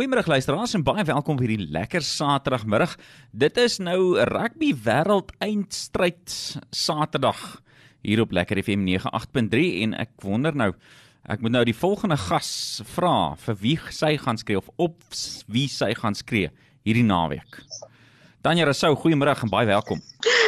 [0.00, 2.94] Goeiemôre luisteraars en baie welkom vir hierdie lekker Saterdagmiddag.
[3.36, 6.32] Dit is nou rugby wêreld eindstryd
[6.72, 7.42] Saterdag
[8.00, 10.70] hier op Lekker FM 98.3 en ek wonder nou
[11.28, 14.96] ek moet nou die volgende gas vra vir wie sy gaan skree of op
[15.52, 16.48] wie sy gaan skree
[16.88, 17.60] hierdie naweek.
[18.40, 20.00] Tanya Rousseau, goeiemôre en baie welkom.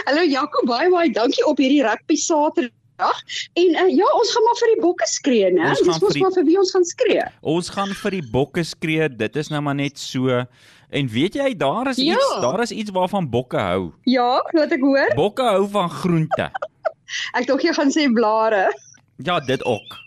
[0.06, 3.22] Hallo Jaco, baie baie dankie op hierdie rugby Saterdag dag.
[3.52, 5.70] En uh, ja, ons gaan maar vir die bokke skree, né?
[5.72, 6.22] Dis mos die...
[6.22, 7.24] maar vir wie ons gaan skree.
[7.54, 9.08] Ons gaan vir die bokke skree.
[9.22, 10.44] Dit is nou maar net so.
[10.92, 12.14] En weet jy, daar is ja.
[12.14, 13.90] iets, daar is iets waarvan bokke hou.
[14.08, 15.14] Ja, wat ek hoor.
[15.16, 16.50] Bokke hou van groente.
[17.38, 18.68] ek dink jy gaan sê blare.
[19.22, 19.98] Ja, dit ook.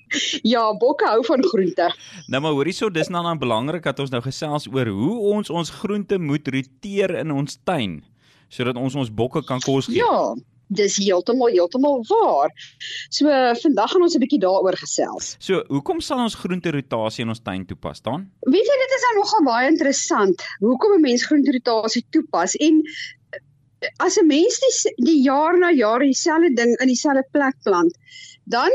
[0.45, 1.89] Ja, bokke hou van groente.
[2.31, 5.49] Nou maar hoorie so, dis nou dan belangrik dat ons nou gesels oor hoe ons
[5.49, 8.03] ons groente moet roteer in ons tuin
[8.55, 9.99] sodat ons ons bokke kan kos gee.
[9.99, 10.35] Ja
[10.67, 12.51] dis heeltemal heeltemal waar.
[13.09, 13.29] So
[13.61, 15.35] vandag gaan ons 'n bietjie daaroor gesels.
[15.39, 18.31] So, hoekom sal ons groente rotasie in ons tuin toepas dan?
[18.41, 20.41] Weet jy dit is nou nogal baie interessant.
[20.59, 22.83] Hoekom 'n mens groente rotasie toepas en
[23.97, 27.97] as 'n mens die, die jaar na jaar dieselfde ding in dieselfde plek plant,
[28.43, 28.71] dan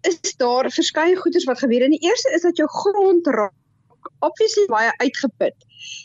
[0.00, 1.82] is daar verskeie goeders wat gebeur.
[1.82, 3.52] En die eerste is dat jou grond raak
[4.18, 5.54] obviously baie uitgeput.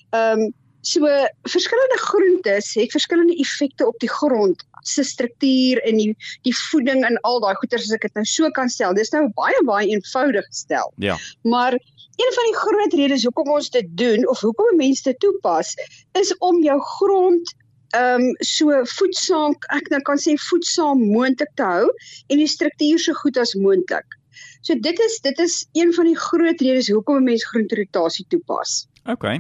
[0.09, 0.53] Ehm um,
[0.83, 1.07] So
[1.47, 6.11] verskillende groentes het verskillende effekte op die grond se struktuur en die
[6.43, 8.95] die voeding en al daai goeters as ek dit nou so kan stel.
[8.97, 10.91] Dis nou baie baie eenvoudig gestel.
[10.99, 11.15] Ja.
[11.47, 11.77] Maar
[12.19, 15.71] een van die groot redes hoekom ons dit doen of hoekom mense dit toepas
[16.19, 17.55] is om jou grond
[17.93, 21.87] ehm um, so voedsaam ek nou kan sê voedsaam moontlik te hou
[22.27, 24.17] en die struktuur so goed as moontlik.
[24.65, 28.83] So dit is dit is een van die groot redes hoekom 'n mens groenterotasie toepas.
[29.05, 29.39] OK.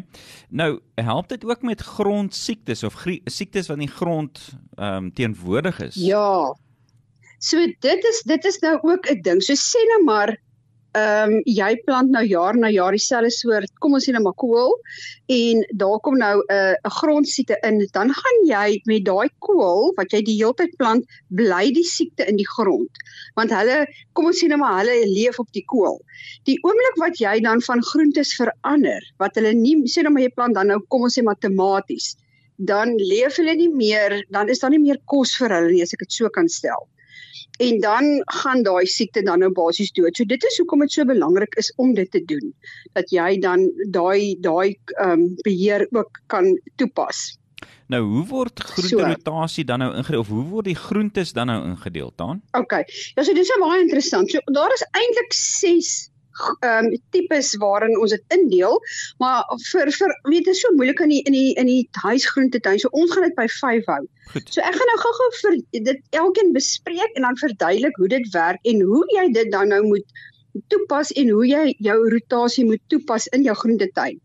[0.49, 5.79] Nou, help dit ook met grondsiektes of siektes wat in die grond ehm um, teenwoordig
[5.79, 5.95] is?
[5.95, 6.55] Ja.
[7.37, 9.43] So dit is dit is nou ook 'n ding.
[9.43, 10.37] So sê nou maar
[10.93, 14.35] ehm um, jy plant nou jaar na jaar dieselfde soort, kom ons sê nou maar
[14.37, 14.75] kool
[15.33, 19.93] en daar kom nou 'n uh, 'n grondsiekte in, dan gaan jy met daai kool
[19.97, 22.93] wat jy die hele tyd plant, bly die siekte in die grond.
[23.35, 25.97] Want hulle, kom ons sê nou maar hulle leef op die kool.
[26.45, 30.33] Die oomblik wat jy dan van groentes verander, wat hulle nie sê nou maar jy
[30.37, 32.15] plant dan nou kom ons sê maar tomaties,
[32.57, 35.93] dan leef hulle nie meer, dan is daar nie meer kos vir hulle nie as
[35.93, 36.85] ek dit so kan stel
[37.59, 40.15] en dan gaan daai siekte dan nou basies dood.
[40.17, 42.53] So dit is hoekom dit so belangrik is om dit te doen
[42.93, 47.37] dat jy dan daai daai ehm um, beheer ook kan toepas.
[47.87, 49.67] Nou hoe word groenterotasie so.
[49.67, 52.41] dan nou ingedeel of hoe word die groentes dan nou ingedeel dan?
[52.51, 52.71] OK.
[53.15, 54.31] Ja, so dis baie interessant.
[54.31, 58.79] So daar is eintlik 6 ehm um, tipes waarin ons dit indeel,
[59.21, 62.81] maar vir vir weet dit is so moeilik in die in die in die huisgroentetuin.
[62.81, 64.01] So ons gaan dit by 5 hou.
[64.33, 64.49] Goed.
[64.55, 65.57] So ek gaan nou gou-gou vir
[65.89, 69.83] dit elkeen bespreek en dan verduidelik hoe dit werk en hoe jy dit dan nou
[69.87, 70.21] moet
[70.69, 74.19] toepas en hoe jy jou rotasie moet toepas in jou groentetuin.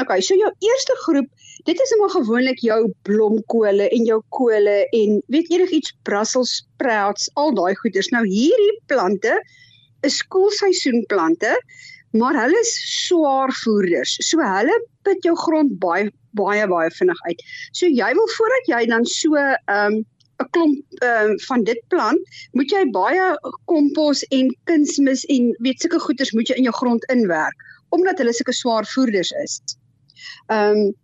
[0.00, 1.28] OK, so jou eerste groep,
[1.68, 7.54] dit is maar gewoonlik jou blomkole en jou kole en weet enigiets Brussels sprouts, al
[7.56, 8.10] daai goeders.
[8.12, 9.36] Nou hierdie plante
[10.02, 11.54] is koelseisoenplante,
[12.16, 12.74] maar hulle is
[13.06, 14.16] swaar voerders.
[14.24, 17.40] So hulle put jou grond baie baie baie vinnig uit.
[17.72, 20.04] So jy wil voordat jy dan so 'n um,
[20.42, 22.20] 'n klomp um, van dit plant,
[22.52, 23.26] moet jy baie
[23.64, 27.56] kompos en kunsmis en weet sulke goeders moet jy in jou grond inwerk
[27.94, 29.60] omdat hulle sulke swaar voerders is.
[30.52, 30.94] Ehm um,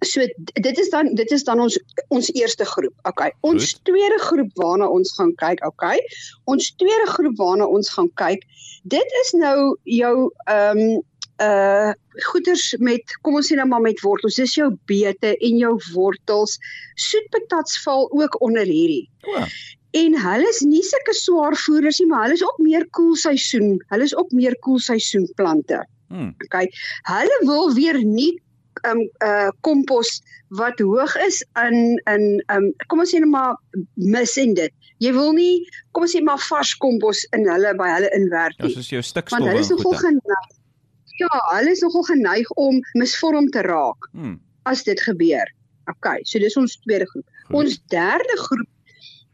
[0.00, 1.78] so dit is dan dit is dan ons
[2.08, 2.94] ons eerste groep.
[3.02, 3.32] Okay.
[3.40, 3.84] Ons Goed.
[3.84, 5.98] tweede groep waarna ons gaan kyk, okay.
[6.44, 8.44] Ons tweede groep waarna ons gaan kyk,
[8.82, 10.14] dit is nou jou
[10.46, 11.02] ehm um,
[11.42, 11.90] uh
[12.30, 14.38] goeders met kom ons sê nou maar met wortels.
[14.38, 16.58] Dis jou beete en jou wortels.
[16.94, 19.08] Soetpatats val ook onder hierdie.
[19.34, 19.48] Ja.
[19.94, 23.76] En hulle is nie sulke swaar voeders nie, maar hulle is ook meer koelseisoen.
[23.90, 25.82] Hulle is ook meer koelseisoenplante.
[26.08, 26.34] Hmm.
[26.46, 26.70] Okay.
[27.10, 28.32] Hulle wil weer nie
[28.90, 30.20] um uh kompos
[30.58, 33.56] wat hoog is in in um kom ons sê net maar
[33.94, 34.72] mis en dit.
[35.02, 35.62] Jy wil nie
[35.92, 38.72] kom ons sê maar vars kompos in hulle by hulle inwerk nie.
[38.72, 39.38] Ja, soos jou stikstof.
[39.38, 40.52] Want hulle is nogal geneig.
[41.20, 44.10] Ja, hulle is nogal geneig om misvorm te raak.
[44.12, 44.38] Hmm.
[44.70, 45.50] As dit gebeur.
[45.92, 47.26] OK, so dis ons tweede groep.
[47.44, 47.56] Goed.
[47.60, 48.70] Ons derde groep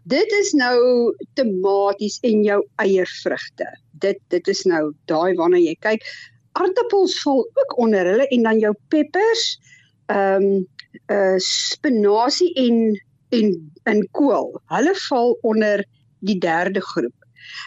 [0.08, 3.66] Dit is nou tomaties en jou eiervrugte.
[4.00, 6.06] Dit dit is nou daai waarna jy kyk
[6.52, 9.58] aardappels val ook onder hulle en dan jou peppers,
[10.06, 10.66] ehm um,
[11.06, 13.00] uh spinasie en
[13.30, 14.60] en en kool.
[14.66, 15.84] Hulle val onder
[16.18, 17.14] die derde groep.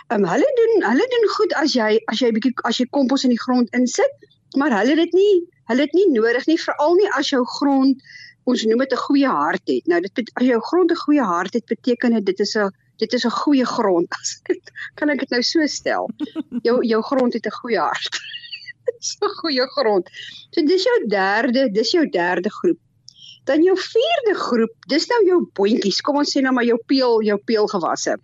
[0.07, 3.23] Ehm um, hulle doen hulle doen goed as jy as jy bietjie as jy kompos
[3.23, 4.27] in die grond insit,
[4.57, 5.33] maar hulle dit nie
[5.71, 8.01] hulle dit nie nodig nie veral nie as jou grond
[8.51, 9.87] ons noem dit 'n goeie hart het.
[9.87, 13.13] Nou dit as jou grond 'n goeie hart het, beteken dit dit is 'n dit
[13.13, 14.07] is 'n goeie grond.
[14.19, 16.09] As dit kan ek dit nou so stel.
[16.67, 18.19] Jou jou grond het 'n goeie hart.
[19.03, 20.09] So goeie grond.
[20.51, 22.79] So dis jou derde, dis jou derde groep.
[23.49, 25.99] Dan jou vierde groep, dis nou jou boontjies.
[26.01, 28.15] Kom ons sê nou maar jou peel, jou peelgewasse.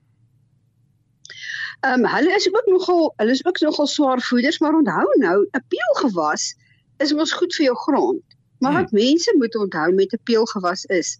[1.79, 5.37] Ehm um, hulle is ook nogal hulle is ook nogal swaar voeders, maar onthou nou,
[5.55, 6.55] 'n peelgewas
[6.99, 8.23] is mos goed vir jou grond.
[8.59, 8.99] Maar wat hmm.
[8.99, 11.17] mense moet onthou met 'n peelgewas is,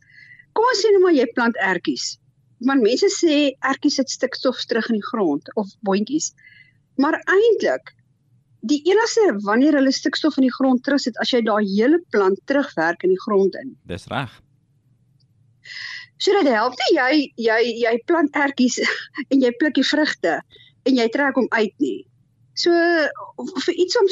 [0.53, 2.17] kom ons sê nou maar jy plant ertjies.
[2.57, 6.33] Want mense sê ertjies het stikstof terug in die grond of boontjies.
[6.95, 7.95] Maar eintlik
[8.67, 13.03] die enigste wanneer hulle stikstof in die grond terugsit as jy daai hele plant terugwerk
[13.03, 13.75] in die grond in.
[13.88, 14.31] Dis reg.
[16.19, 18.79] So dit help nie jy jy jy plant ertjies
[19.31, 20.39] en jy pluk die vrugte
[20.89, 22.03] en jy trek hom uit nie.
[22.59, 22.75] So
[23.63, 24.09] vir iets om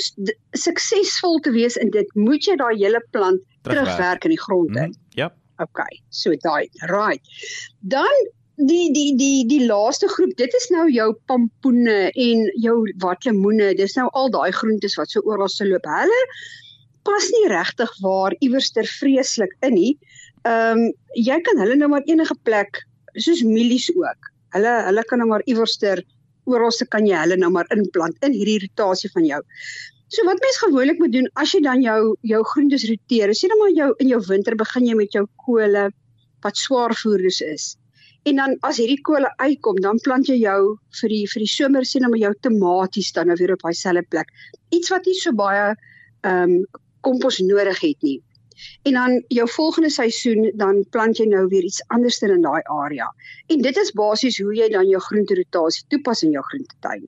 [0.56, 4.94] suksesvol te wees in dit, moet jy daai hele plant terugwerk in die grond in.
[4.94, 5.28] Mm, ja.
[5.60, 6.00] Okay.
[6.10, 7.20] So daai right.
[7.82, 8.24] Dan
[8.58, 13.74] die die die die laaste groep, dit is nou jou pampoene en jou watlemoene.
[13.78, 15.86] Dis nou al daai groentes wat so oral se loop.
[15.86, 16.22] Hulle
[17.08, 19.94] pas nie regtig waar iewers ter vreeslik in nie
[20.48, 20.94] ehm um,
[21.28, 22.82] jy kan hulle nou maar enige plek
[23.26, 24.30] soos mielies ook.
[24.56, 26.04] Hulle hulle kan nou maar iewerster
[26.48, 29.42] oral se kan jy hulle nou maar inplant in hierdie rotasie van jou.
[30.14, 33.60] So wat mens gewoonlik moet doen as jy dan jou jou groentes roteer, sê nou
[33.64, 35.90] maar jou in jou winter begin jy met jou kole
[36.46, 37.68] wat swaar voeders is.
[38.28, 40.62] En dan as hierdie kole uitkom, dan plant jy jou
[41.02, 43.78] vir die vir die somer sien nou maar jou tomaties dan nou weer op daai
[43.82, 44.34] selfde plek.
[44.76, 46.58] Iets wat nie so baie ehm um,
[47.08, 48.18] kompos nodig het nie.
[48.90, 53.08] En dan jou volgende seisoen dan plant jy nou weer iets anders in daai area.
[53.54, 57.06] En dit is basies hoe jy dan jou groenterotasie toepas in jou groentetuin.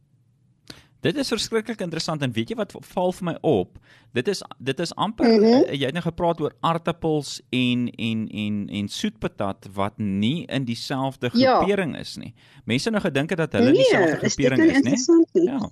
[1.01, 3.77] Dit is verskriklik interessant en weet jy wat val vir my op?
[4.17, 5.67] Dit is dit is amper mm -hmm.
[5.71, 11.29] jy het nou gepraat oor aartappels en en en en soetpatat wat nie in dieselfde
[11.33, 11.55] ja.
[11.55, 11.99] groepering ja.
[11.99, 12.33] is nie.
[12.65, 15.43] Mense nou gedink het dat hulle nee, dieselfde groepering is, nou is nie.
[15.43, 15.69] Ja.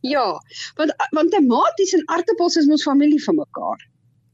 [0.00, 0.42] Ja,
[0.74, 3.88] want want tomaties en aartappels is mos familie van mekaar.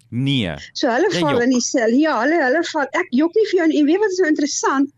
[0.08, 0.54] Nee.
[0.72, 1.90] So hulle val in die sel.
[1.98, 2.86] Ja, hulle hulle val.
[2.90, 4.92] Ek jok nie vir jou en weet wat is so interessant?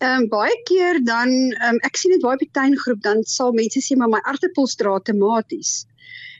[0.00, 1.28] Ehm um, baie keer dan
[1.68, 4.94] um, ek sien dit baie die tuingroep dan sal mense sê maar my aartappels dra
[5.04, 5.84] tomaties.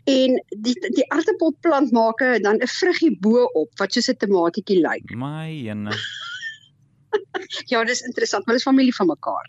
[0.08, 5.12] En die die aartappelplant maak dan 'n vruggie bo op wat soos 'n tomatietjie lyk.
[5.12, 5.92] My ene.
[7.72, 9.46] ja, dis interessant, hulle is familie van mekaar.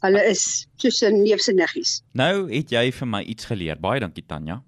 [0.00, 2.02] Hulle is soos 'n neef se niggies.
[2.12, 3.78] Nou het jy vir my iets geleer.
[3.80, 4.62] Baie dankie Tanya.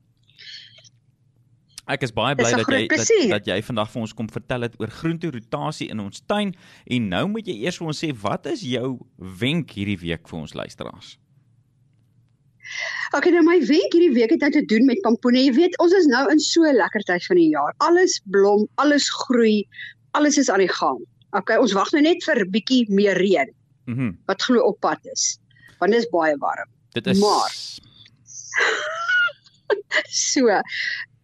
[1.84, 4.78] Ek is baie bly dat jy dat, dat jy vandag vir ons kom vertel het
[4.80, 6.54] oor groente rotasie in ons tuin
[6.96, 8.96] en nou moet jy eers vir ons sê wat is jou
[9.42, 11.18] wenk hierdie week vir ons luisteraars?
[13.12, 15.42] Ok, nou my wenk hierdie week het nou te doen met pampoene.
[15.44, 17.74] Jy weet, ons is nou in so 'n lekker tyd van die jaar.
[17.84, 19.68] Alles blom, alles groei,
[20.12, 21.04] alles is aan die gang.
[21.36, 23.52] Ok, ons wag nou net vir 'n bietjie meer reën.
[23.86, 24.00] Mhm.
[24.00, 25.38] Mm wat glo op pad is.
[25.78, 26.68] Want dit is baie warm.
[26.94, 27.52] Dit is Maar
[30.08, 30.48] so,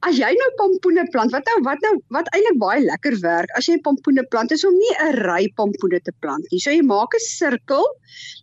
[0.06, 3.68] as jy nou pompoene plant, wat nou wat nou wat eintlik baie lekker werk as
[3.68, 6.60] jy pompoene plant is om nie 'n ry pompoene te plant nie.
[6.60, 7.84] So jy maak 'n sirkel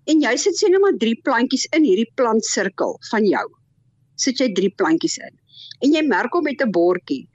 [0.07, 3.47] en jy sit sê net maar 3 plantjies in hierdie plantsirkel van jou.
[4.15, 5.33] Sit jy 3 plantjies in.
[5.81, 7.25] En jy merk hom met 'n bordjie.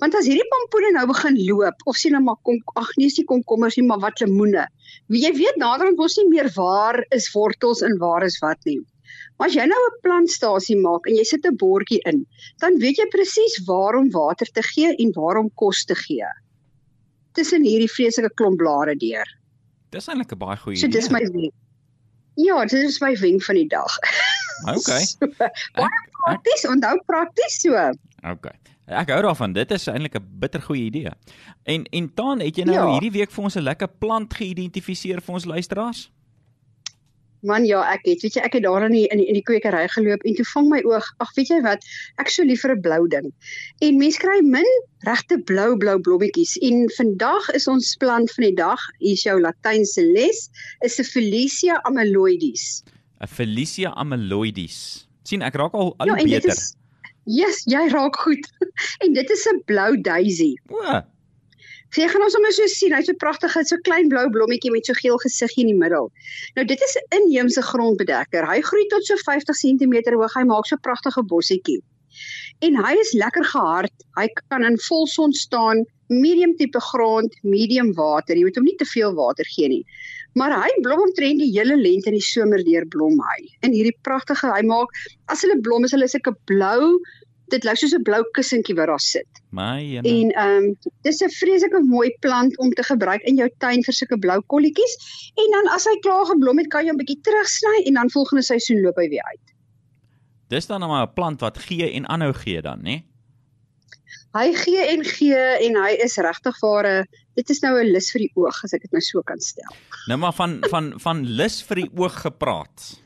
[0.00, 3.24] Want as hierdie pompoene nou begin loop of sien nou maar kom ag nee, dis
[3.32, 4.66] komkommers nie, maar wat lemoene.
[5.08, 8.80] Jy weet naderhand word nie meer waar is wortels en waar is wat nie.
[9.36, 12.26] Maar as jy nou 'n plantstasie maak en jy sit 'n bordjie in,
[12.58, 16.28] dan weet jy presies waarom water te gee en waarom kos te gee.
[17.32, 19.26] Tussen hierdie vreeslike klomp blare deur.
[19.90, 20.90] Dis eintlik 'n baie goeie idee.
[20.90, 21.54] So dis my wenk.
[22.34, 23.98] Ja, dit is my wenk van die dag.
[24.68, 25.04] Okay.
[26.24, 27.92] Prakties, onthou prakties so.
[28.22, 28.56] Okay.
[28.90, 29.52] Ek hou daarvan.
[29.54, 31.10] Dit is eintlik 'n bitter goeie idee.
[31.64, 32.92] En en dan het jy nou ja.
[32.92, 36.10] hierdie week vir ons 'n lekker plant geïdentifiseer vir ons luisteraars?
[37.46, 39.44] Man ja, ek het, weet jy, ek het daar in die in die, in die
[39.46, 41.06] kwekery geloop en toe vang my oog.
[41.24, 41.84] Ag, weet jy wat?
[42.20, 43.30] Ek sou liever 'n blou ding.
[43.80, 44.68] En mense kry min
[45.08, 46.56] regte blou blou blommetjies.
[46.60, 50.50] En vandag is ons plant van die dag, hier is jou latynse les,
[50.84, 52.82] is 'n Felicia amyloides.
[53.20, 55.06] 'n Felicia amyloides.
[55.24, 56.50] sien ek raak al al ja, beter.
[56.50, 56.74] Is,
[57.24, 58.44] yes, jy raak goed.
[59.04, 60.56] en dit is 'n blou daisy.
[60.68, 61.00] O.
[61.90, 64.70] So jy gaan ons sommer so sien, hy's so pragtig, hy's so klein blou blommetjie
[64.70, 66.10] met so geel gesiggie in die middel.
[66.56, 68.46] Nou dit is 'n inheemse grondbedekker.
[68.46, 70.34] Hy groei tot so 50 cm hoog.
[70.34, 71.80] Hy maak so pragtige bossietjie.
[72.60, 73.92] En hy is lekker gehard.
[74.18, 78.36] Hy kan in volson staan, medium tipe grond, medium water.
[78.36, 79.84] Jy moet hom nie te veel water gee nie.
[80.38, 83.48] Maar hy blom omtrent die hele lente in die somer deur blom hy.
[83.66, 84.94] In hierdie pragtige, hy maak
[85.26, 86.98] as hulle blom is hulle sulke blou
[87.50, 89.42] dit lyk soos 'n blou kussentjie wat daar sit.
[89.50, 93.82] My en ehm um, dis 'n vreeslike mooi plant om te gebruik in jou tuin
[93.82, 94.94] vir sulke blou kolletjies.
[95.36, 98.10] En dan as hy klaar geblom het, kan jy hom 'n bietjie terugsny en dan
[98.10, 99.46] volgende seisoen loop hy weer uit.
[100.48, 103.04] Dis dan nou maar 'n plant wat gee en aanhou gee dan, né?
[104.32, 108.10] Hy gee en gee en hy is regtig waar 'n dit is nou 'n lus
[108.10, 109.74] vir die oog as ek dit nou so kan stel.
[110.06, 113.00] Nou maar van van van lus vir die oog gepraat.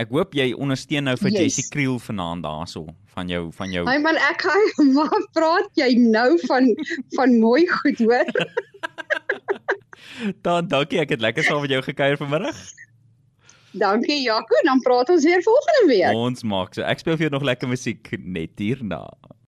[0.00, 1.40] Ek hoop jy ondersteun nou vir Yes.
[1.40, 4.62] Jessie Kriel vanaand daarso van jou van jou Hy man ek hy
[4.96, 6.70] maar praat jy nou van
[7.14, 8.26] van mooi goed hoor.
[10.46, 12.58] Dan dankie, ek het lekker saam met jou gekuier vanmiddag.
[13.74, 16.14] Dankie Jaco, dan praat ons weer volgende week.
[16.14, 16.84] Ons maak so.
[16.86, 19.00] Ek speel vir jou nog lekker musiek net hierna.